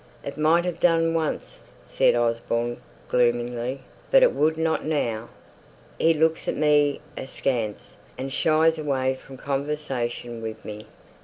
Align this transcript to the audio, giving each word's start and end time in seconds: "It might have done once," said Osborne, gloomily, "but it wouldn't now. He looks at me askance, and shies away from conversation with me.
"It 0.23 0.35
might 0.35 0.65
have 0.65 0.79
done 0.79 1.13
once," 1.13 1.59
said 1.85 2.15
Osborne, 2.15 2.81
gloomily, 3.07 3.81
"but 4.09 4.23
it 4.23 4.33
wouldn't 4.33 4.83
now. 4.83 5.29
He 5.99 6.15
looks 6.15 6.47
at 6.47 6.55
me 6.57 7.01
askance, 7.15 7.97
and 8.17 8.33
shies 8.33 8.79
away 8.79 9.13
from 9.13 9.37
conversation 9.37 10.41
with 10.41 10.65
me. 10.65 10.87